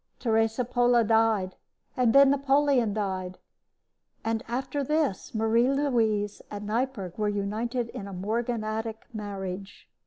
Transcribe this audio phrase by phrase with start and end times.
[0.17, 1.57] Teresa Pola died,
[1.95, 3.37] and then Napoleon died,
[4.25, 9.87] and after this Marie Louise and Neipperg were united in a morganatic marriage.